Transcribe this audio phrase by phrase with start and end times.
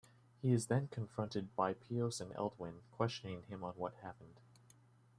[0.41, 4.39] He is then confronted by Pios and Elwyn, questioning him on what happened.